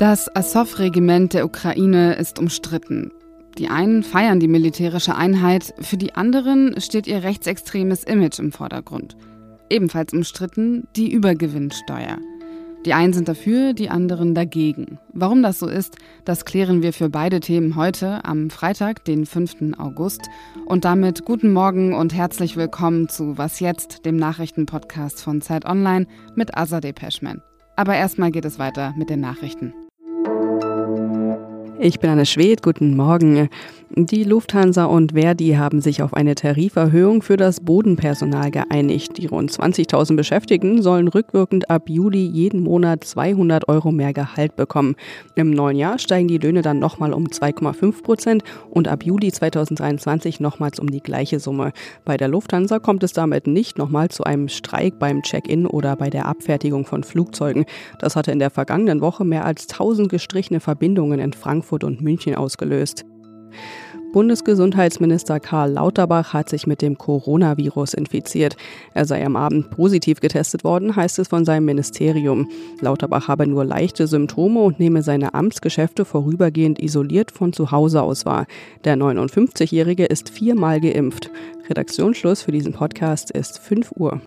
Das 0.00 0.34
Azov-Regiment 0.34 1.34
der 1.34 1.44
Ukraine 1.44 2.14
ist 2.14 2.38
umstritten. 2.38 3.10
Die 3.58 3.68
einen 3.68 4.02
feiern 4.02 4.40
die 4.40 4.48
militärische 4.48 5.14
Einheit, 5.14 5.74
für 5.78 5.98
die 5.98 6.14
anderen 6.14 6.80
steht 6.80 7.06
ihr 7.06 7.22
rechtsextremes 7.22 8.04
Image 8.04 8.38
im 8.38 8.50
Vordergrund. 8.50 9.18
Ebenfalls 9.68 10.14
umstritten 10.14 10.88
die 10.96 11.12
Übergewinnsteuer. 11.12 12.16
Die 12.86 12.94
einen 12.94 13.12
sind 13.12 13.28
dafür, 13.28 13.74
die 13.74 13.90
anderen 13.90 14.34
dagegen. 14.34 14.98
Warum 15.12 15.42
das 15.42 15.58
so 15.58 15.66
ist, 15.66 15.96
das 16.24 16.46
klären 16.46 16.82
wir 16.82 16.94
für 16.94 17.10
beide 17.10 17.40
Themen 17.40 17.76
heute 17.76 18.24
am 18.24 18.48
Freitag, 18.48 19.04
den 19.04 19.26
5. 19.26 19.76
August. 19.76 20.22
Und 20.64 20.86
damit 20.86 21.26
guten 21.26 21.52
Morgen 21.52 21.92
und 21.92 22.14
herzlich 22.14 22.56
willkommen 22.56 23.10
zu 23.10 23.36
Was 23.36 23.60
jetzt, 23.60 24.06
dem 24.06 24.16
Nachrichtenpodcast 24.16 25.22
von 25.22 25.42
Zeit 25.42 25.66
Online 25.66 26.06
mit 26.36 26.56
Azadeh 26.56 26.94
Peschman. 26.94 27.42
Aber 27.76 27.96
erstmal 27.96 28.30
geht 28.30 28.46
es 28.46 28.58
weiter 28.58 28.94
mit 28.96 29.10
den 29.10 29.20
Nachrichten. 29.20 29.74
Ich 31.82 31.98
bin 31.98 32.10
Anne 32.10 32.26
Schwed, 32.26 32.62
guten 32.62 32.94
Morgen. 32.94 33.48
Die 33.96 34.22
Lufthansa 34.22 34.84
und 34.84 35.12
Verdi 35.12 35.54
haben 35.54 35.80
sich 35.80 36.02
auf 36.02 36.12
eine 36.12 36.34
Tariferhöhung 36.34 37.22
für 37.22 37.38
das 37.38 37.60
Bodenpersonal 37.60 38.50
geeinigt. 38.50 39.16
Die 39.16 39.26
rund 39.26 39.50
20.000 39.50 40.14
Beschäftigten 40.14 40.82
sollen 40.82 41.08
rückwirkend 41.08 41.70
ab 41.70 41.88
Juli 41.88 42.24
jeden 42.24 42.62
Monat 42.62 43.02
200 43.02 43.68
Euro 43.68 43.92
mehr 43.92 44.12
Gehalt 44.12 44.54
bekommen. 44.56 44.94
Im 45.34 45.50
neuen 45.50 45.76
Jahr 45.76 45.98
steigen 45.98 46.28
die 46.28 46.38
Löhne 46.38 46.62
dann 46.62 46.78
nochmal 46.78 47.12
um 47.14 47.28
2,5 47.28 48.02
Prozent 48.02 48.44
und 48.68 48.86
ab 48.86 49.02
Juli 49.02 49.32
2023 49.32 50.38
nochmals 50.38 50.78
um 50.78 50.88
die 50.88 51.02
gleiche 51.02 51.40
Summe. 51.40 51.72
Bei 52.04 52.16
der 52.16 52.28
Lufthansa 52.28 52.78
kommt 52.78 53.02
es 53.02 53.12
damit 53.14 53.46
nicht 53.46 53.78
nochmal 53.78 54.10
zu 54.10 54.22
einem 54.22 54.48
Streik 54.48 54.98
beim 55.00 55.22
Check-in 55.22 55.66
oder 55.66 55.96
bei 55.96 56.10
der 56.10 56.26
Abfertigung 56.26 56.84
von 56.84 57.02
Flugzeugen. 57.02 57.64
Das 57.98 58.14
hatte 58.14 58.30
in 58.30 58.38
der 58.38 58.50
vergangenen 58.50 59.00
Woche 59.00 59.24
mehr 59.24 59.46
als 59.46 59.66
1000 59.68 60.08
gestrichene 60.08 60.60
Verbindungen 60.60 61.18
in 61.18 61.32
Frankfurt 61.32 61.69
und 61.72 62.00
München 62.00 62.34
ausgelöst. 62.34 63.04
Bundesgesundheitsminister 64.12 65.38
Karl 65.38 65.72
Lauterbach 65.72 66.32
hat 66.32 66.48
sich 66.48 66.66
mit 66.66 66.82
dem 66.82 66.98
Coronavirus 66.98 67.94
infiziert. 67.94 68.56
Er 68.92 69.04
sei 69.04 69.24
am 69.24 69.36
Abend 69.36 69.70
positiv 69.70 70.20
getestet 70.20 70.64
worden, 70.64 70.96
heißt 70.96 71.20
es 71.20 71.28
von 71.28 71.44
seinem 71.44 71.66
Ministerium. 71.66 72.48
Lauterbach 72.80 73.28
habe 73.28 73.46
nur 73.46 73.64
leichte 73.64 74.08
Symptome 74.08 74.60
und 74.60 74.80
nehme 74.80 75.02
seine 75.02 75.34
Amtsgeschäfte 75.34 76.04
vorübergehend 76.04 76.82
isoliert 76.82 77.30
von 77.30 77.52
zu 77.52 77.70
Hause 77.70 78.02
aus 78.02 78.26
wahr. 78.26 78.46
Der 78.84 78.96
59-Jährige 78.96 80.06
ist 80.06 80.28
viermal 80.28 80.80
geimpft. 80.80 81.30
Redaktionsschluss 81.68 82.42
für 82.42 82.52
diesen 82.52 82.72
Podcast 82.72 83.30
ist 83.30 83.60
5 83.60 83.92
Uhr. 83.92 84.20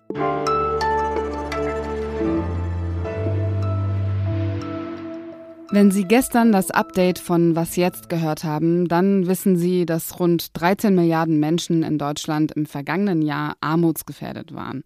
Wenn 5.74 5.90
Sie 5.90 6.04
gestern 6.04 6.52
das 6.52 6.70
Update 6.70 7.18
von 7.18 7.56
Was 7.56 7.74
jetzt 7.74 8.08
gehört 8.08 8.44
haben, 8.44 8.86
dann 8.86 9.26
wissen 9.26 9.56
Sie, 9.56 9.86
dass 9.86 10.20
rund 10.20 10.56
13 10.56 10.94
Milliarden 10.94 11.40
Menschen 11.40 11.82
in 11.82 11.98
Deutschland 11.98 12.52
im 12.52 12.64
vergangenen 12.64 13.22
Jahr 13.22 13.56
armutsgefährdet 13.60 14.54
waren. 14.54 14.84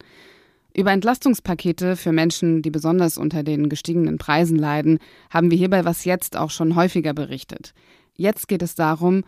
Über 0.75 0.91
Entlastungspakete 0.93 1.95
für 1.95 2.13
Menschen, 2.13 2.63
die 2.63 2.71
besonders 2.71 3.19
unter 3.19 3.43
den 3.43 3.69
gestiegenen 3.69 4.17
Preisen 4.17 4.57
leiden, 4.57 4.99
haben 5.29 5.51
wir 5.51 5.59
hier 5.59 5.69
bei 5.69 5.85
Was 5.85 6.07
jetzt 6.07 6.39
auch 6.39 6.49
schon 6.49 6.75
häufiger 6.75 7.13
berichtet. 7.13 7.75
Jetzt 8.15 8.49
geht 8.49 8.63
es 8.63 8.75
darum, 8.75 9.25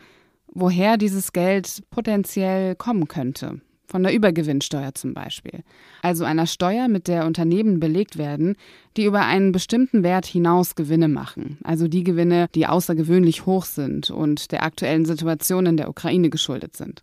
woher 0.46 0.96
dieses 0.96 1.30
Geld 1.34 1.82
potenziell 1.90 2.74
kommen 2.74 3.06
könnte 3.06 3.60
von 3.90 4.02
der 4.02 4.14
Übergewinnsteuer 4.14 4.94
zum 4.94 5.12
Beispiel. 5.14 5.60
Also 6.02 6.24
einer 6.24 6.46
Steuer, 6.46 6.88
mit 6.88 7.08
der 7.08 7.26
Unternehmen 7.26 7.80
belegt 7.80 8.16
werden, 8.16 8.56
die 8.96 9.04
über 9.04 9.26
einen 9.26 9.52
bestimmten 9.52 10.02
Wert 10.02 10.26
hinaus 10.26 10.74
Gewinne 10.74 11.08
machen. 11.08 11.58
Also 11.64 11.88
die 11.88 12.04
Gewinne, 12.04 12.48
die 12.54 12.66
außergewöhnlich 12.66 13.46
hoch 13.46 13.64
sind 13.64 14.10
und 14.10 14.52
der 14.52 14.62
aktuellen 14.62 15.04
Situation 15.04 15.66
in 15.66 15.76
der 15.76 15.88
Ukraine 15.88 16.30
geschuldet 16.30 16.76
sind. 16.76 17.02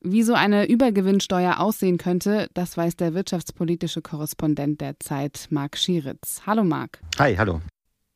Wie 0.00 0.22
so 0.22 0.34
eine 0.34 0.68
Übergewinnsteuer 0.68 1.58
aussehen 1.58 1.98
könnte, 1.98 2.48
das 2.54 2.76
weiß 2.76 2.94
der 2.94 3.14
wirtschaftspolitische 3.14 4.00
Korrespondent 4.00 4.80
der 4.80 5.00
Zeit, 5.00 5.48
Marc 5.50 5.76
Schieritz. 5.76 6.42
Hallo 6.46 6.62
Marc. 6.62 7.00
Hi, 7.18 7.34
hallo. 7.34 7.60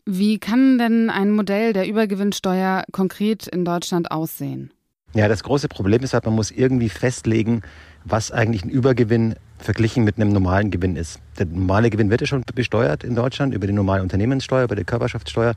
Wie 0.04 0.38
kann 0.38 0.78
denn 0.78 1.10
ein 1.10 1.32
Modell 1.32 1.72
der 1.72 1.88
Übergewinnsteuer 1.88 2.84
konkret 2.93 3.49
in 3.49 3.64
Deutschland 3.64 4.10
aussehen? 4.12 4.72
Ja, 5.15 5.28
das 5.28 5.43
große 5.43 5.69
Problem 5.69 6.03
ist 6.03 6.15
halt, 6.15 6.25
man 6.25 6.34
muss 6.34 6.50
irgendwie 6.50 6.89
festlegen, 6.89 7.62
was 8.05 8.33
eigentlich 8.33 8.65
ein 8.65 8.71
Übergewinn 8.71 9.34
verglichen 9.59 10.05
mit 10.05 10.17
einem 10.17 10.33
normalen 10.33 10.71
Gewinn 10.71 10.97
ist. 10.97 11.21
Der 11.39 11.47
normale 11.47 11.91
Gewinn 11.91 12.11
wird 12.11 12.23
ja 12.23 12.27
schon 12.27 12.43
besteuert 12.55 13.05
in 13.05 13.15
Deutschland 13.15 13.55
über 13.55 13.67
die 13.67 13.73
normale 13.73 14.03
Unternehmenssteuer, 14.03 14.65
über 14.65 14.75
die 14.75 14.84
Körperschaftssteuer. 14.84 15.55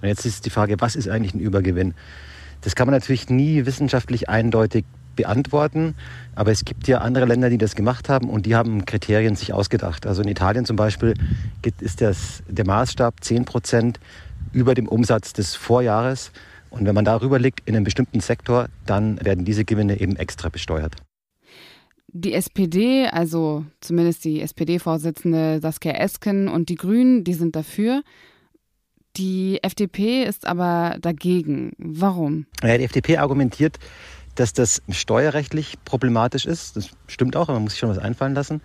Und 0.00 0.08
jetzt 0.08 0.24
ist 0.24 0.46
die 0.46 0.50
Frage, 0.50 0.76
was 0.78 0.96
ist 0.96 1.08
eigentlich 1.08 1.34
ein 1.34 1.40
Übergewinn? 1.40 1.94
Das 2.62 2.74
kann 2.74 2.86
man 2.86 2.94
natürlich 2.94 3.28
nie 3.28 3.66
wissenschaftlich 3.66 4.28
eindeutig 4.28 4.84
beantworten, 5.14 5.94
aber 6.34 6.52
es 6.52 6.64
gibt 6.64 6.88
ja 6.88 6.98
andere 6.98 7.24
Länder, 7.24 7.48
die 7.48 7.58
das 7.58 7.74
gemacht 7.74 8.08
haben 8.08 8.28
und 8.28 8.46
die 8.46 8.54
haben 8.54 8.84
Kriterien 8.84 9.34
sich 9.34 9.52
ausgedacht. 9.52 10.06
Also 10.06 10.22
in 10.22 10.28
Italien 10.28 10.66
zum 10.66 10.76
Beispiel 10.76 11.14
ist 11.80 12.00
das, 12.00 12.42
der 12.48 12.66
Maßstab 12.66 13.22
10 13.22 13.44
Prozent 13.46 14.00
über 14.52 14.74
dem 14.74 14.88
Umsatz 14.88 15.32
des 15.32 15.54
Vorjahres. 15.54 16.32
Und 16.70 16.86
wenn 16.86 16.94
man 16.94 17.04
darüber 17.04 17.38
liegt 17.38 17.68
in 17.68 17.76
einem 17.76 17.84
bestimmten 17.84 18.20
Sektor, 18.20 18.68
dann 18.84 19.24
werden 19.24 19.44
diese 19.44 19.64
Gewinne 19.64 20.00
eben 20.00 20.16
extra 20.16 20.48
besteuert. 20.48 20.96
Die 22.08 22.32
SPD, 22.32 23.06
also 23.08 23.64
zumindest 23.80 24.24
die 24.24 24.40
SPD-Vorsitzende 24.40 25.60
Saskia 25.60 25.92
Esken 25.92 26.48
und 26.48 26.68
die 26.68 26.76
Grünen, 26.76 27.24
die 27.24 27.34
sind 27.34 27.56
dafür. 27.56 28.02
Die 29.16 29.62
FDP 29.62 30.24
ist 30.24 30.46
aber 30.46 30.96
dagegen. 31.00 31.72
Warum? 31.78 32.46
Ja, 32.62 32.76
die 32.78 32.84
FDP 32.84 33.18
argumentiert, 33.18 33.78
dass 34.34 34.52
das 34.52 34.82
steuerrechtlich 34.88 35.76
problematisch 35.84 36.46
ist. 36.46 36.76
Das 36.76 36.90
stimmt 37.06 37.36
auch, 37.36 37.48
man 37.48 37.62
muss 37.62 37.72
sich 37.72 37.80
schon 37.80 37.90
was 37.90 37.98
einfallen 37.98 38.34
lassen. 38.34 38.60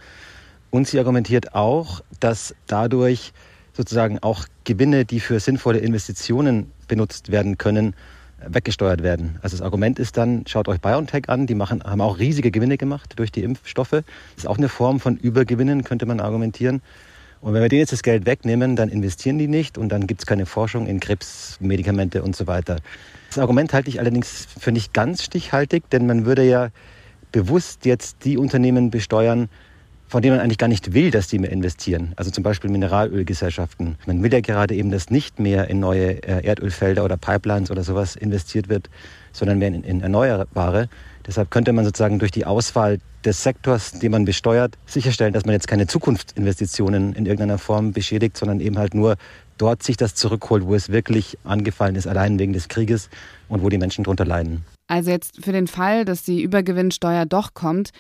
Und 0.69 0.87
sie 0.87 0.99
argumentiert 0.99 1.53
auch, 1.55 2.01
dass 2.19 2.55
dadurch 2.67 3.33
sozusagen 3.73 4.19
auch 4.19 4.45
Gewinne, 4.63 5.05
die 5.05 5.19
für 5.19 5.39
sinnvolle 5.39 5.79
Investitionen 5.79 6.71
benutzt 6.91 7.31
werden 7.31 7.57
können, 7.57 7.95
weggesteuert 8.45 9.01
werden. 9.01 9.39
Also 9.41 9.55
das 9.55 9.63
Argument 9.63 9.97
ist 9.97 10.17
dann, 10.17 10.43
schaut 10.45 10.67
euch 10.67 10.81
BioNTech 10.81 11.29
an, 11.29 11.47
die 11.47 11.55
machen, 11.55 11.81
haben 11.83 12.01
auch 12.01 12.19
riesige 12.19 12.51
Gewinne 12.51 12.77
gemacht 12.77 13.13
durch 13.15 13.31
die 13.31 13.43
Impfstoffe. 13.43 13.91
Das 13.91 14.03
ist 14.35 14.45
auch 14.45 14.57
eine 14.57 14.67
Form 14.67 14.99
von 14.99 15.15
Übergewinnen, 15.15 15.85
könnte 15.85 16.05
man 16.05 16.19
argumentieren. 16.19 16.81
Und 17.39 17.53
wenn 17.53 17.61
wir 17.61 17.69
denen 17.69 17.79
jetzt 17.79 17.93
das 17.93 18.03
Geld 18.03 18.25
wegnehmen, 18.25 18.75
dann 18.75 18.89
investieren 18.89 19.37
die 19.37 19.47
nicht 19.47 19.77
und 19.77 19.87
dann 19.87 20.05
gibt 20.05 20.19
es 20.19 20.25
keine 20.25 20.45
Forschung 20.45 20.85
in 20.85 20.99
Krebsmedikamente 20.99 22.23
und 22.23 22.35
so 22.35 22.45
weiter. 22.45 22.75
Das 23.29 23.39
Argument 23.39 23.73
halte 23.73 23.87
ich 23.87 24.01
allerdings 24.01 24.47
für 24.59 24.73
nicht 24.73 24.93
ganz 24.93 25.23
stichhaltig, 25.23 25.89
denn 25.91 26.05
man 26.05 26.25
würde 26.25 26.43
ja 26.43 26.71
bewusst 27.31 27.85
jetzt 27.85 28.25
die 28.25 28.37
Unternehmen 28.37 28.91
besteuern, 28.91 29.47
von 30.11 30.21
denen 30.21 30.35
man 30.35 30.43
eigentlich 30.43 30.57
gar 30.57 30.67
nicht 30.67 30.93
will, 30.93 31.09
dass 31.09 31.29
die 31.29 31.39
mehr 31.39 31.53
investieren. 31.53 32.11
Also 32.17 32.31
zum 32.31 32.43
Beispiel 32.43 32.69
Mineralölgesellschaften. 32.69 33.95
Man 34.05 34.21
will 34.21 34.33
ja 34.33 34.41
gerade 34.41 34.75
eben, 34.75 34.91
dass 34.91 35.09
nicht 35.09 35.39
mehr 35.39 35.69
in 35.69 35.79
neue 35.79 36.21
äh, 36.23 36.45
Erdölfelder 36.45 37.05
oder 37.05 37.15
Pipelines 37.15 37.71
oder 37.71 37.81
sowas 37.85 38.17
investiert 38.17 38.67
wird, 38.67 38.89
sondern 39.31 39.57
mehr 39.59 39.69
in, 39.69 39.85
in 39.85 40.01
Erneuerbare. 40.01 40.89
Deshalb 41.25 41.49
könnte 41.49 41.71
man 41.71 41.85
sozusagen 41.85 42.19
durch 42.19 42.31
die 42.31 42.45
Auswahl 42.45 42.99
des 43.23 43.41
Sektors, 43.41 43.93
den 43.99 44.11
man 44.11 44.25
besteuert, 44.25 44.77
sicherstellen, 44.85 45.31
dass 45.31 45.45
man 45.45 45.53
jetzt 45.53 45.69
keine 45.69 45.87
Zukunftsinvestitionen 45.87 47.13
in 47.13 47.25
irgendeiner 47.25 47.57
Form 47.57 47.93
beschädigt, 47.93 48.35
sondern 48.35 48.59
eben 48.59 48.77
halt 48.77 48.93
nur 48.93 49.15
dort 49.57 49.81
sich 49.81 49.95
das 49.95 50.13
zurückholt, 50.13 50.65
wo 50.65 50.75
es 50.75 50.89
wirklich 50.89 51.37
angefallen 51.45 51.95
ist, 51.95 52.07
allein 52.07 52.37
wegen 52.37 52.51
des 52.51 52.67
Krieges 52.67 53.09
und 53.47 53.63
wo 53.63 53.69
die 53.69 53.77
Menschen 53.77 54.03
darunter 54.03 54.25
leiden. 54.25 54.65
Also 54.87 55.09
jetzt 55.09 55.41
für 55.41 55.53
den 55.53 55.67
Fall, 55.67 56.03
dass 56.03 56.23
die 56.23 56.41
Übergewinnsteuer 56.41 57.25
doch 57.25 57.53
kommt, 57.53 57.91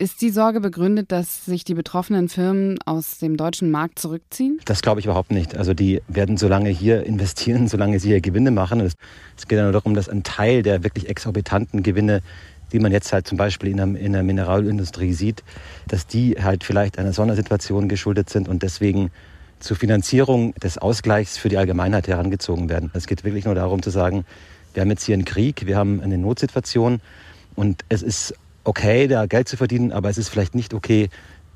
ist 0.00 0.22
die 0.22 0.30
Sorge 0.30 0.60
begründet, 0.60 1.12
dass 1.12 1.44
sich 1.44 1.62
die 1.62 1.74
betroffenen 1.74 2.30
Firmen 2.30 2.78
aus 2.86 3.18
dem 3.18 3.36
deutschen 3.36 3.70
Markt 3.70 3.98
zurückziehen? 3.98 4.58
Das 4.64 4.80
glaube 4.80 5.00
ich 5.00 5.06
überhaupt 5.06 5.30
nicht. 5.30 5.58
Also 5.58 5.74
die 5.74 6.00
werden 6.08 6.38
so 6.38 6.48
lange 6.48 6.70
hier 6.70 7.04
investieren, 7.04 7.68
solange 7.68 8.00
sie 8.00 8.08
hier 8.08 8.22
Gewinne 8.22 8.50
machen. 8.50 8.80
Es 8.80 8.94
geht 9.46 9.58
ja 9.58 9.64
nur 9.64 9.72
darum, 9.72 9.94
dass 9.94 10.08
ein 10.08 10.22
Teil 10.22 10.62
der 10.62 10.82
wirklich 10.84 11.10
exorbitanten 11.10 11.82
Gewinne, 11.82 12.22
die 12.72 12.78
man 12.78 12.92
jetzt 12.92 13.12
halt 13.12 13.26
zum 13.26 13.36
Beispiel 13.36 13.68
in 13.68 13.76
der, 13.76 14.00
in 14.00 14.14
der 14.14 14.22
Mineralindustrie 14.22 15.12
sieht, 15.12 15.44
dass 15.86 16.06
die 16.06 16.36
halt 16.42 16.64
vielleicht 16.64 16.98
einer 16.98 17.12
Sondersituation 17.12 17.86
geschuldet 17.90 18.30
sind 18.30 18.48
und 18.48 18.62
deswegen 18.62 19.10
zur 19.58 19.76
Finanzierung 19.76 20.54
des 20.54 20.78
Ausgleichs 20.78 21.36
für 21.36 21.50
die 21.50 21.58
Allgemeinheit 21.58 22.08
herangezogen 22.08 22.70
werden. 22.70 22.90
Es 22.94 23.06
geht 23.06 23.22
wirklich 23.22 23.44
nur 23.44 23.54
darum 23.54 23.82
zu 23.82 23.90
sagen, 23.90 24.24
wir 24.72 24.80
haben 24.80 24.88
jetzt 24.88 25.04
hier 25.04 25.14
einen 25.14 25.26
Krieg, 25.26 25.66
wir 25.66 25.76
haben 25.76 26.00
eine 26.00 26.16
Notsituation 26.16 27.02
und 27.54 27.84
es 27.90 28.02
ist 28.02 28.34
okay, 28.70 29.08
da 29.08 29.26
Geld 29.26 29.48
zu 29.48 29.56
verdienen, 29.56 29.90
aber 29.90 30.10
es 30.10 30.16
ist 30.16 30.28
vielleicht 30.28 30.54
nicht 30.54 30.74
okay, 30.74 31.08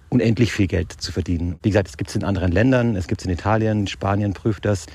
unendlich 0.09 0.53
viel 0.53 0.67
Geld 0.67 0.93
zu 0.93 1.13
verdienen. 1.13 1.61
Wie 1.63 1.71
gesagt, 1.71 1.89
es 1.89 1.97
gibt 1.97 2.11
es 2.11 2.17
in 2.17 2.25
anderen 2.25 2.51
Ländern, 2.51 2.97
es 2.97 3.07
gibt 3.07 3.21
es 3.21 3.25
in 3.25 3.31
Italien, 3.31 3.87
Spanien 3.87 4.33
prüft 4.33 4.65
das, 4.65 4.87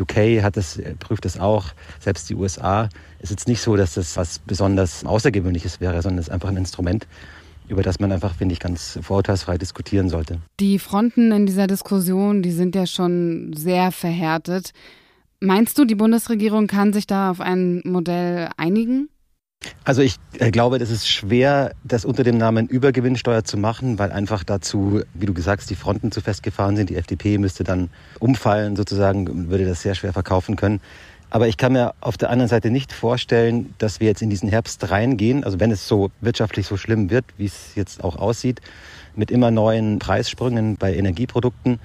UK 0.00 0.42
hat 0.42 0.56
das, 0.56 0.80
prüft 1.00 1.26
das 1.26 1.38
auch, 1.38 1.66
selbst 2.00 2.30
die 2.30 2.34
USA. 2.34 2.88
Es 3.18 3.24
ist 3.24 3.30
jetzt 3.30 3.48
nicht 3.48 3.60
so, 3.60 3.76
dass 3.76 3.92
das 3.94 4.16
was 4.16 4.38
besonders 4.38 5.04
Außergewöhnliches 5.04 5.78
wäre, 5.78 6.00
sondern 6.00 6.18
es 6.18 6.28
ist 6.28 6.32
einfach 6.32 6.48
ein 6.48 6.56
Instrument. 6.56 7.06
über 7.68 7.82
das 7.82 7.98
man 7.98 8.12
einfach, 8.12 8.36
finde 8.36 8.52
ich, 8.52 8.60
ganz 8.60 8.98
vorurteilsfrei 9.02 9.58
diskutieren 9.58 10.08
sollte. 10.08 10.38
Die 10.60 10.78
Fronten 10.78 11.32
in 11.32 11.46
dieser 11.46 11.66
Diskussion, 11.66 12.40
die 12.42 12.52
sind 12.52 12.76
ja 12.76 12.86
schon 12.86 13.52
sehr 13.56 13.90
verhärtet. 13.90 14.72
Meinst 15.40 15.76
du, 15.76 15.84
die 15.84 15.96
Bundesregierung 15.96 16.68
kann 16.68 16.92
sich 16.92 17.08
da 17.08 17.30
auf 17.30 17.40
ein 17.40 17.82
Modell 17.84 18.50
einigen? 18.56 19.08
Also 19.84 20.02
ich 20.02 20.16
äh, 20.38 20.50
glaube, 20.50 20.78
das 20.78 20.90
ist 20.90 21.08
schwer, 21.08 21.72
das 21.84 22.04
unter 22.04 22.24
dem 22.24 22.38
Namen 22.38 22.66
Übergewinnsteuer 22.66 23.44
zu 23.44 23.56
machen, 23.56 23.98
weil 23.98 24.12
einfach 24.12 24.44
dazu, 24.44 25.02
wie 25.14 25.26
du 25.26 25.34
gesagt 25.34 25.62
hast, 25.62 25.70
die 25.70 25.76
Fronten 25.76 26.12
zu 26.12 26.20
festgefahren 26.20 26.76
sind. 26.76 26.90
Die 26.90 26.96
FDP 26.96 27.38
müsste 27.38 27.64
dann 27.64 27.90
umfallen 28.18 28.76
sozusagen, 28.76 29.48
würde 29.48 29.66
das 29.66 29.82
sehr 29.82 29.94
schwer 29.94 30.12
verkaufen 30.12 30.56
können. 30.56 30.80
Aber 31.30 31.48
ich 31.48 31.56
kann 31.56 31.72
mir 31.72 31.94
auf 32.00 32.16
der 32.16 32.30
anderen 32.30 32.48
Seite 32.48 32.70
nicht 32.70 32.92
vorstellen, 32.92 33.74
dass 33.78 34.00
wir 34.00 34.06
jetzt 34.06 34.22
in 34.22 34.30
diesen 34.30 34.48
Herbst 34.48 34.90
reingehen, 34.90 35.42
also 35.42 35.58
wenn 35.58 35.70
es 35.70 35.88
so 35.88 36.10
wirtschaftlich 36.20 36.66
so 36.66 36.76
schlimm 36.76 37.10
wird, 37.10 37.24
wie 37.36 37.46
es 37.46 37.74
jetzt 37.74 38.04
auch 38.04 38.16
aussieht, 38.16 38.60
mit 39.16 39.30
immer 39.30 39.50
neuen 39.50 39.98
Preissprüngen 39.98 40.76
bei 40.76 40.94
Energieprodukten 40.94 41.80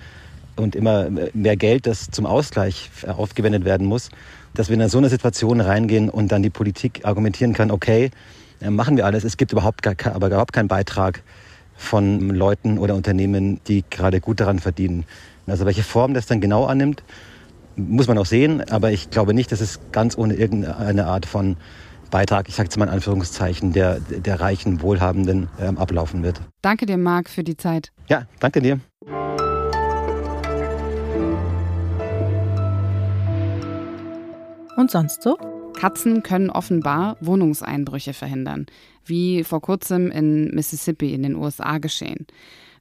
und 0.56 0.76
immer 0.76 1.08
mehr 1.34 1.58
Geld, 1.58 1.88
das 1.88 2.12
zum 2.12 2.26
Ausgleich 2.26 2.90
aufgewendet 3.08 3.66
werden 3.66 3.88
muss, 3.88 4.10
dass 4.54 4.70
wir 4.70 4.80
in 4.80 4.90
so 4.90 4.98
eine 4.98 5.10
Situation 5.10 5.62
reingehen 5.62 6.10
und 6.10 6.32
dann 6.32 6.44
die 6.44 6.50
Politik 6.50 7.02
argumentieren 7.04 7.54
kann, 7.54 7.72
okay, 7.72 8.12
äh, 8.62 8.70
machen 8.70 8.98
wir 8.98 9.06
alles, 9.06 9.24
es 9.24 9.38
gibt 9.38 9.52
überhaupt 9.52 9.82
gar, 9.82 9.96
aber 10.14 10.28
überhaupt 10.28 10.54
keinen 10.54 10.68
Beitrag 10.68 11.24
von 11.76 12.30
Leuten 12.30 12.78
oder 12.78 12.96
Unternehmen, 12.96 13.60
die 13.68 13.84
gerade 13.90 14.22
gut 14.22 14.40
daran 14.40 14.60
verdienen. 14.60 15.06
Also 15.48 15.66
welche 15.66 15.84
Form 15.84 16.14
das 16.14 16.28
dann 16.28 16.40
genau 16.40 16.66
annimmt, 16.66 17.04
muss 17.76 18.08
man 18.08 18.18
auch 18.18 18.26
sehen, 18.26 18.70
aber 18.70 18.92
ich 18.92 19.10
glaube 19.10 19.34
nicht, 19.34 19.52
dass 19.52 19.62
es 19.62 19.80
ganz 19.92 20.18
ohne 20.18 20.36
irgendeine 20.36 21.08
Art 21.08 21.26
von 21.26 21.58
Beitrag, 22.12 22.50
ich 22.50 22.56
sage 22.56 22.68
jetzt 22.68 22.78
mal 22.78 22.86
in 22.86 22.92
Anführungszeichen, 22.92 23.74
der, 23.74 24.00
der 24.00 24.40
reichen 24.40 24.82
Wohlhabenden 24.82 25.50
ähm, 25.60 25.78
ablaufen 25.78 26.22
wird. 26.24 26.42
Danke 26.62 26.86
dir, 26.86 26.98
Marc, 26.98 27.30
für 27.30 27.44
die 27.44 27.58
Zeit. 27.58 27.92
Ja, 28.08 28.28
danke 28.40 28.62
dir. 28.62 28.80
Und 34.76 34.90
sonst 34.92 35.22
so? 35.22 35.38
Katzen 35.74 36.24
können 36.24 36.50
offenbar 36.50 37.18
Wohnungseinbrüche 37.22 38.14
verhindern, 38.14 38.68
wie 39.06 39.44
vor 39.44 39.62
kurzem 39.62 40.12
in 40.12 40.54
Mississippi 40.54 41.14
in 41.14 41.24
den 41.24 41.36
USA 41.36 41.78
geschehen. 41.78 42.28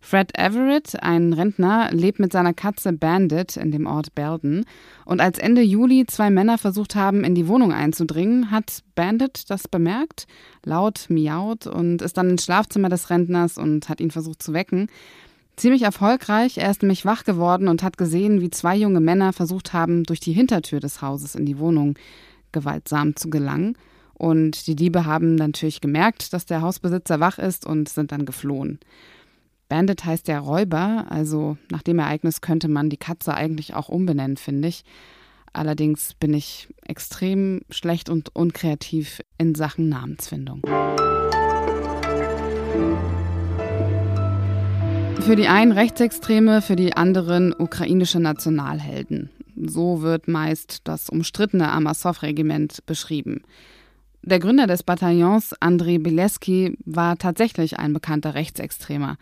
Fred 0.02 0.37
Everett, 0.38 1.02
ein 1.02 1.34
Rentner, 1.34 1.90
lebt 1.92 2.20
mit 2.20 2.32
seiner 2.32 2.54
Katze 2.54 2.92
Bandit 2.92 3.56
in 3.56 3.70
dem 3.70 3.87
Ort 3.87 4.14
Belden. 4.14 4.64
Und 5.04 5.20
als 5.20 5.38
Ende 5.38 5.60
Juli 5.60 6.06
zwei 6.06 6.31
Männer 6.31 6.56
versucht 6.56 6.94
haben, 6.94 7.22
in 7.22 7.34
die 7.34 7.48
Wohnung 7.48 7.72
einzudringen, 7.72 8.50
hat 8.50 8.82
Bandit 8.94 9.50
das 9.50 9.69
bemerkt, 9.69 10.26
laut 10.64 11.06
miaut 11.10 11.66
und 11.66 12.00
ist 12.00 12.16
dann 12.16 12.31
ins 12.31 12.44
Schlafzimmer 12.44 12.88
des 12.88 13.10
Rentners 13.10 13.58
und 13.58 13.90
hat 13.90 14.00
ihn 14.00 14.10
versucht 14.10 14.43
zu 14.43 14.54
wecken. 14.54 14.88
Ziemlich 15.60 15.82
erfolgreich. 15.82 16.56
Er 16.56 16.70
ist 16.70 16.80
nämlich 16.80 17.04
wach 17.04 17.24
geworden 17.24 17.68
und 17.68 17.82
hat 17.82 17.98
gesehen, 17.98 18.40
wie 18.40 18.48
zwei 18.48 18.74
junge 18.74 19.00
Männer 19.00 19.34
versucht 19.34 19.74
haben, 19.74 20.04
durch 20.04 20.18
die 20.18 20.32
Hintertür 20.32 20.80
des 20.80 21.02
Hauses 21.02 21.34
in 21.34 21.44
die 21.44 21.58
Wohnung 21.58 21.98
gewaltsam 22.50 23.14
zu 23.14 23.28
gelangen. 23.28 23.76
Und 24.14 24.66
die 24.66 24.74
Diebe 24.74 25.04
haben 25.04 25.34
natürlich 25.34 25.82
gemerkt, 25.82 26.32
dass 26.32 26.46
der 26.46 26.62
Hausbesitzer 26.62 27.20
wach 27.20 27.38
ist 27.38 27.66
und 27.66 27.90
sind 27.90 28.10
dann 28.10 28.24
geflohen. 28.24 28.78
Bandit 29.68 30.06
heißt 30.06 30.28
ja 30.28 30.38
Räuber, 30.38 31.04
also 31.10 31.58
nach 31.70 31.82
dem 31.82 31.98
Ereignis 31.98 32.40
könnte 32.40 32.68
man 32.68 32.88
die 32.88 32.96
Katze 32.96 33.34
eigentlich 33.34 33.74
auch 33.74 33.90
umbenennen, 33.90 34.38
finde 34.38 34.68
ich. 34.68 34.82
Allerdings 35.52 36.14
bin 36.14 36.32
ich 36.32 36.68
extrem 36.86 37.60
schlecht 37.68 38.08
und 38.08 38.34
unkreativ 38.34 39.20
in 39.36 39.54
Sachen 39.54 39.90
Namensfindung. 39.90 40.62
Für 45.22 45.37
die 45.37 45.49
einen 45.49 45.72
Rechtsextreme, 45.72 46.62
für 46.62 46.76
die 46.76 46.94
anderen 46.94 47.55
ukrainische 47.56 48.19
Nationalhelden. 48.19 49.31
So 49.56 50.02
wird 50.02 50.26
meist 50.28 50.88
das 50.88 51.08
umstrittene 51.08 51.70
Amasov-Regiment 51.70 52.84
beschrieben. 52.87 53.43
Der 54.22 54.38
Gründer 54.38 54.67
des 54.67 54.82
Bataillons, 54.82 55.55
Andrei 55.61 55.99
Bileski, 55.99 56.76
war 56.84 57.17
tatsächlich 57.17 57.78
ein 57.78 57.93
bekannter 57.93 58.34
Rechtsextremer, 58.34 59.17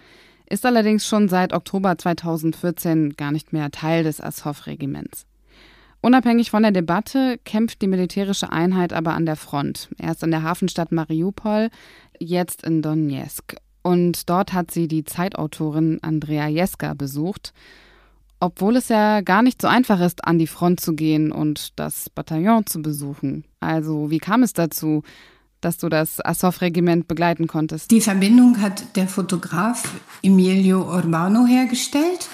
ist 0.49 0.65
allerdings 0.65 1.07
schon 1.07 1.29
seit 1.29 1.53
Oktober 1.53 1.99
2014 1.99 3.17
gar 3.17 3.33
nicht 3.33 3.53
mehr 3.53 3.71
Teil 3.71 4.05
des 4.05 4.21
Azov-Regiments. 4.21 5.27
Unabhängig 6.01 6.51
von 6.51 6.63
der 6.63 6.73
Debatte 6.73 7.39
kämpft 7.45 7.83
die 7.83 7.89
militärische 7.89 8.51
Einheit 8.53 8.93
aber 8.93 9.15
an 9.15 9.27
der 9.27 9.37
Front. 9.37 9.89
Erst 9.99 10.23
in 10.23 10.31
der 10.31 10.43
Hafenstadt 10.43 10.93
Mariupol, 10.93 11.71
jetzt 12.19 12.65
in 12.65 12.83
Donetsk. 12.83 13.57
Und 13.89 14.29
dort 14.29 14.53
hat 14.53 14.71
sie 14.71 14.87
die 14.87 15.05
Zeitautorin 15.05 15.99
Andrea 16.03 16.47
Jeska 16.47 16.93
besucht, 16.93 17.55
obwohl 18.39 18.77
es 18.77 18.91
ja 18.91 19.23
gar 19.23 19.41
nicht 19.41 19.63
so 19.63 19.67
einfach 19.67 19.99
ist, 20.01 20.27
an 20.27 20.39
die 20.39 20.47
Front 20.47 20.81
zu 20.81 20.93
gehen 20.93 21.33
und 21.33 21.73
das 21.77 22.11
Bataillon 22.11 22.67
zu 22.67 22.83
besuchen. 22.83 23.45
Also, 23.61 24.11
wie 24.11 24.19
kam 24.19 24.43
es 24.43 24.53
dazu, 24.53 25.05
dass 25.63 25.79
du 25.79 25.89
das 25.89 26.23
Azov-Regiment 26.23 27.09
begleiten 27.09 27.47
konntest? 27.47 27.91
Die 27.91 28.03
Verbindung 28.03 28.61
hat 28.61 28.95
der 28.95 29.09
Fotograf 29.09 29.91
Emilio 30.23 30.83
Urbano 30.83 31.47
hergestellt, 31.47 32.29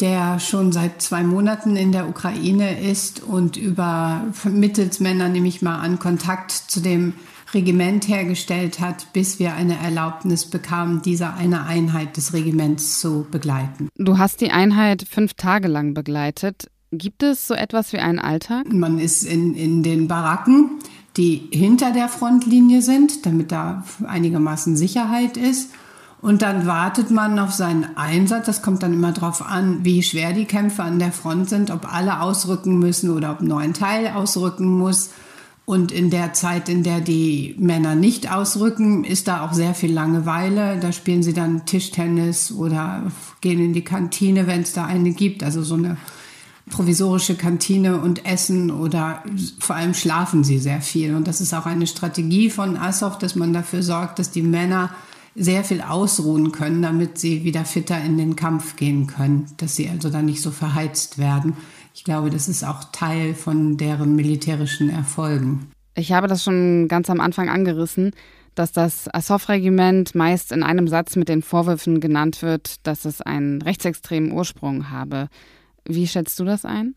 der 0.00 0.38
schon 0.38 0.70
seit 0.70 1.00
zwei 1.00 1.22
Monaten 1.22 1.76
in 1.76 1.92
der 1.92 2.10
Ukraine 2.10 2.78
ist 2.78 3.22
und 3.22 3.56
über 3.56 4.26
Mittelsmänner, 4.44 5.30
nehme 5.30 5.48
ich 5.48 5.62
mal 5.62 5.78
an, 5.78 5.98
Kontakt 5.98 6.50
zu 6.50 6.80
dem 6.80 7.14
Regiment 7.54 8.08
hergestellt 8.08 8.80
hat, 8.80 9.12
bis 9.12 9.38
wir 9.38 9.54
eine 9.54 9.78
Erlaubnis 9.78 10.46
bekamen, 10.46 11.02
diese 11.02 11.32
eine 11.34 11.64
Einheit 11.64 12.16
des 12.16 12.32
Regiments 12.32 13.00
zu 13.00 13.26
begleiten. 13.30 13.88
Du 13.96 14.18
hast 14.18 14.40
die 14.40 14.50
Einheit 14.50 15.04
fünf 15.08 15.34
Tage 15.34 15.68
lang 15.68 15.94
begleitet. 15.94 16.70
Gibt 16.92 17.22
es 17.22 17.46
so 17.46 17.54
etwas 17.54 17.92
wie 17.92 17.98
einen 17.98 18.18
Alltag? 18.18 18.72
Man 18.72 18.98
ist 18.98 19.22
in, 19.22 19.54
in 19.54 19.82
den 19.82 20.08
Baracken, 20.08 20.80
die 21.16 21.48
hinter 21.52 21.92
der 21.92 22.08
Frontlinie 22.08 22.82
sind, 22.82 23.26
damit 23.26 23.52
da 23.52 23.84
einigermaßen 24.06 24.76
Sicherheit 24.76 25.36
ist. 25.36 25.70
Und 26.20 26.42
dann 26.42 26.66
wartet 26.66 27.10
man 27.10 27.38
auf 27.38 27.52
seinen 27.52 27.96
Einsatz. 27.96 28.46
Das 28.46 28.62
kommt 28.62 28.82
dann 28.82 28.92
immer 28.92 29.12
darauf 29.12 29.40
an, 29.42 29.84
wie 29.84 30.02
schwer 30.02 30.32
die 30.32 30.44
Kämpfe 30.44 30.82
an 30.82 30.98
der 30.98 31.12
Front 31.12 31.48
sind, 31.48 31.70
ob 31.70 31.92
alle 31.92 32.20
ausrücken 32.20 32.78
müssen 32.78 33.10
oder 33.10 33.32
ob 33.32 33.40
nur 33.40 33.58
ein 33.58 33.72
Teil 33.72 34.08
ausrücken 34.08 34.66
muss. 34.66 35.10
Und 35.70 35.92
in 35.92 36.10
der 36.10 36.32
Zeit, 36.32 36.68
in 36.68 36.82
der 36.82 37.00
die 37.00 37.54
Männer 37.56 37.94
nicht 37.94 38.28
ausrücken, 38.28 39.04
ist 39.04 39.28
da 39.28 39.46
auch 39.46 39.52
sehr 39.52 39.72
viel 39.72 39.92
Langeweile. 39.92 40.80
Da 40.80 40.90
spielen 40.90 41.22
sie 41.22 41.32
dann 41.32 41.64
Tischtennis 41.64 42.50
oder 42.50 43.04
gehen 43.40 43.60
in 43.60 43.72
die 43.72 43.84
Kantine, 43.84 44.48
wenn 44.48 44.62
es 44.62 44.72
da 44.72 44.86
eine 44.86 45.12
gibt. 45.12 45.44
Also 45.44 45.62
so 45.62 45.76
eine 45.76 45.96
provisorische 46.70 47.36
Kantine 47.36 48.00
und 48.00 48.26
essen 48.26 48.72
oder 48.72 49.22
vor 49.60 49.76
allem 49.76 49.94
schlafen 49.94 50.42
sie 50.42 50.58
sehr 50.58 50.80
viel. 50.80 51.14
Und 51.14 51.28
das 51.28 51.40
ist 51.40 51.54
auch 51.54 51.66
eine 51.66 51.86
Strategie 51.86 52.50
von 52.50 52.76
Assoff, 52.76 53.18
dass 53.18 53.36
man 53.36 53.52
dafür 53.52 53.84
sorgt, 53.84 54.18
dass 54.18 54.32
die 54.32 54.42
Männer 54.42 54.90
sehr 55.36 55.62
viel 55.62 55.82
ausruhen 55.82 56.50
können, 56.50 56.82
damit 56.82 57.18
sie 57.18 57.44
wieder 57.44 57.64
fitter 57.64 58.02
in 58.02 58.18
den 58.18 58.34
Kampf 58.34 58.74
gehen 58.74 59.06
können, 59.06 59.46
dass 59.58 59.76
sie 59.76 59.88
also 59.88 60.10
dann 60.10 60.24
nicht 60.24 60.42
so 60.42 60.50
verheizt 60.50 61.18
werden. 61.18 61.54
Ich 61.94 62.04
glaube, 62.04 62.30
das 62.30 62.48
ist 62.48 62.64
auch 62.64 62.84
Teil 62.92 63.34
von 63.34 63.76
deren 63.76 64.14
militärischen 64.14 64.90
Erfolgen. 64.90 65.70
Ich 65.94 66.12
habe 66.12 66.28
das 66.28 66.44
schon 66.44 66.88
ganz 66.88 67.10
am 67.10 67.20
Anfang 67.20 67.48
angerissen, 67.48 68.12
dass 68.54 68.72
das 68.72 69.12
Azov-Regiment 69.12 70.14
meist 70.14 70.52
in 70.52 70.62
einem 70.62 70.88
Satz 70.88 71.16
mit 71.16 71.28
den 71.28 71.42
Vorwürfen 71.42 72.00
genannt 72.00 72.42
wird, 72.42 72.86
dass 72.86 73.04
es 73.04 73.20
einen 73.20 73.62
rechtsextremen 73.62 74.32
Ursprung 74.32 74.90
habe. 74.90 75.28
Wie 75.84 76.06
schätzt 76.06 76.38
du 76.38 76.44
das 76.44 76.64
ein? 76.64 76.94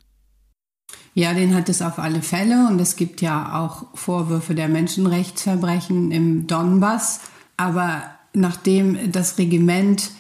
Ja, 1.13 1.33
den 1.33 1.55
hat 1.55 1.69
es 1.69 1.81
auf 1.81 2.00
alle 2.00 2.21
Fälle 2.21 2.67
und 2.67 2.79
es 2.79 2.95
gibt 2.95 3.21
ja 3.21 3.59
auch 3.62 3.95
Vorwürfe 3.95 4.55
der 4.55 4.67
Menschenrechtsverbrechen 4.67 6.12
im 6.12 6.47
Donbass. 6.47 7.21
Aber 7.57 8.03
nachdem 8.33 9.12
das 9.12 9.38
Regiment 9.38 10.12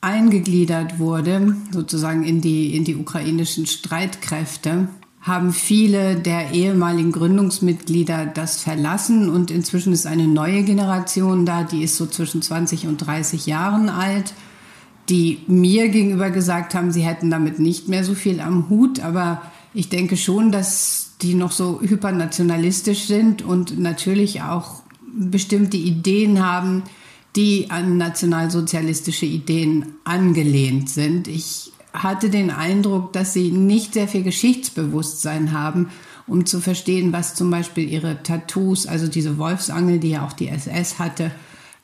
eingegliedert 0.00 0.98
wurde, 0.98 1.56
sozusagen 1.72 2.24
in 2.24 2.40
die, 2.40 2.74
in 2.74 2.84
die 2.84 2.96
ukrainischen 2.96 3.66
Streitkräfte, 3.66 4.88
haben 5.20 5.52
viele 5.52 6.16
der 6.16 6.52
ehemaligen 6.52 7.12
Gründungsmitglieder 7.12 8.24
das 8.24 8.62
verlassen 8.62 9.28
und 9.28 9.50
inzwischen 9.50 9.92
ist 9.92 10.06
eine 10.06 10.26
neue 10.26 10.62
Generation 10.62 11.44
da, 11.44 11.62
die 11.62 11.82
ist 11.82 11.96
so 11.96 12.06
zwischen 12.06 12.40
20 12.40 12.86
und 12.86 12.96
30 12.98 13.44
Jahren 13.44 13.90
alt, 13.90 14.32
die 15.10 15.40
mir 15.46 15.88
gegenüber 15.88 16.30
gesagt 16.30 16.74
haben, 16.74 16.90
sie 16.90 17.02
hätten 17.02 17.30
damit 17.30 17.58
nicht 17.58 17.88
mehr 17.88 18.02
so 18.02 18.14
viel 18.14 18.40
am 18.40 18.70
Hut, 18.70 19.00
aber 19.00 19.42
ich 19.74 19.90
denke 19.90 20.16
schon, 20.16 20.52
dass 20.52 21.12
die 21.20 21.34
noch 21.34 21.52
so 21.52 21.80
hypernationalistisch 21.82 23.06
sind 23.06 23.42
und 23.42 23.78
natürlich 23.78 24.40
auch 24.40 24.82
bestimmte 25.12 25.76
Ideen 25.76 26.44
haben, 26.44 26.84
die 27.36 27.70
an 27.70 27.96
nationalsozialistische 27.96 29.26
Ideen 29.26 29.94
angelehnt 30.04 30.88
sind. 30.90 31.28
Ich 31.28 31.72
hatte 31.92 32.30
den 32.30 32.50
Eindruck, 32.50 33.12
dass 33.12 33.32
sie 33.32 33.50
nicht 33.50 33.94
sehr 33.94 34.08
viel 34.08 34.22
Geschichtsbewusstsein 34.22 35.52
haben, 35.52 35.90
um 36.26 36.46
zu 36.46 36.60
verstehen, 36.60 37.12
was 37.12 37.34
zum 37.34 37.50
Beispiel 37.50 37.88
ihre 37.88 38.22
Tattoos, 38.22 38.86
also 38.86 39.08
diese 39.08 39.38
Wolfsangel, 39.38 39.98
die 39.98 40.10
ja 40.10 40.24
auch 40.24 40.32
die 40.32 40.48
SS 40.48 40.98
hatte, 40.98 41.32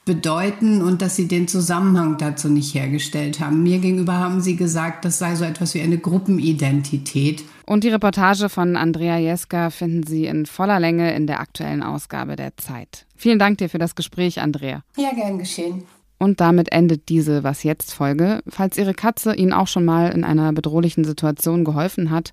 bedeuten 0.06 0.82
und 0.82 1.02
dass 1.02 1.16
sie 1.16 1.28
den 1.28 1.48
Zusammenhang 1.48 2.16
dazu 2.16 2.48
nicht 2.48 2.74
hergestellt 2.74 3.40
haben. 3.40 3.62
Mir 3.64 3.78
gegenüber 3.78 4.14
haben 4.14 4.40
sie 4.40 4.56
gesagt, 4.56 5.04
das 5.04 5.18
sei 5.18 5.34
so 5.34 5.44
etwas 5.44 5.74
wie 5.74 5.82
eine 5.82 5.98
Gruppenidentität. 5.98 7.44
Und 7.66 7.82
die 7.82 7.88
Reportage 7.88 8.48
von 8.48 8.76
Andrea 8.76 9.18
Jeska 9.18 9.70
finden 9.70 10.06
Sie 10.06 10.26
in 10.26 10.46
voller 10.46 10.78
Länge 10.78 11.14
in 11.14 11.26
der 11.26 11.40
aktuellen 11.40 11.82
Ausgabe 11.82 12.36
der 12.36 12.56
Zeit. 12.56 13.04
Vielen 13.16 13.40
Dank 13.40 13.58
dir 13.58 13.68
für 13.68 13.78
das 13.78 13.96
Gespräch, 13.96 14.40
Andrea. 14.40 14.82
Ja, 14.96 15.12
gern 15.12 15.38
geschehen. 15.38 15.82
Und 16.18 16.40
damit 16.40 16.70
endet 16.70 17.08
diese 17.08 17.42
Was 17.42 17.64
jetzt 17.64 17.92
Folge. 17.92 18.42
Falls 18.48 18.78
Ihre 18.78 18.94
Katze 18.94 19.34
Ihnen 19.34 19.52
auch 19.52 19.66
schon 19.66 19.84
mal 19.84 20.12
in 20.12 20.22
einer 20.22 20.52
bedrohlichen 20.52 21.04
Situation 21.04 21.64
geholfen 21.64 22.10
hat 22.10 22.32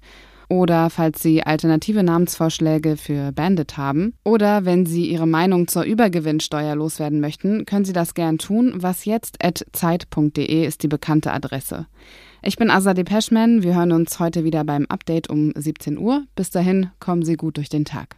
oder 0.53 0.89
falls 0.89 1.21
Sie 1.21 1.43
alternative 1.43 2.03
Namensvorschläge 2.03 2.95
für 2.95 3.31
Bandit 3.31 3.75
haben 3.75 4.13
oder 4.23 4.65
wenn 4.65 4.85
Sie 4.85 5.09
Ihre 5.09 5.25
Meinung 5.25 5.67
zur 5.67 5.83
Übergewinnsteuer 5.83 6.75
loswerden 6.75 7.19
möchten, 7.19 7.65
können 7.65 7.85
Sie 7.85 7.93
das 7.93 8.13
gern 8.13 8.37
tun. 8.37 8.73
Was 8.75 9.05
jetzt 9.05 9.37
zeit.de 9.71 10.65
ist 10.65 10.83
die 10.83 10.87
bekannte 10.87 11.33
Adresse. 11.33 11.87
Ich 12.43 12.57
bin 12.57 12.69
Azadeh 12.69 13.03
Peschman. 13.03 13.63
Wir 13.63 13.75
hören 13.75 13.91
uns 13.91 14.19
heute 14.19 14.43
wieder 14.43 14.63
beim 14.63 14.85
Update 14.89 15.29
um 15.29 15.53
17 15.55 15.97
Uhr. 15.97 16.23
Bis 16.35 16.51
dahin, 16.51 16.91
kommen 16.99 17.23
Sie 17.23 17.35
gut 17.35 17.57
durch 17.57 17.69
den 17.69 17.85
Tag. 17.85 18.17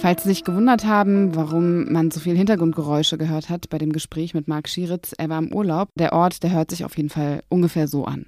Falls 0.00 0.22
Sie 0.22 0.28
sich 0.28 0.44
gewundert 0.44 0.84
haben, 0.84 1.34
warum 1.34 1.92
man 1.92 2.12
so 2.12 2.20
viel 2.20 2.36
Hintergrundgeräusche 2.36 3.18
gehört 3.18 3.50
hat 3.50 3.68
bei 3.68 3.78
dem 3.78 3.92
Gespräch 3.92 4.32
mit 4.32 4.46
Marc 4.46 4.68
Schieritz, 4.68 5.12
er 5.18 5.28
war 5.28 5.40
im 5.40 5.52
Urlaub. 5.52 5.88
Der 5.96 6.12
Ort, 6.12 6.44
der 6.44 6.52
hört 6.52 6.70
sich 6.70 6.84
auf 6.84 6.96
jeden 6.96 7.08
Fall 7.08 7.42
ungefähr 7.48 7.88
so 7.88 8.04
an. 8.04 8.26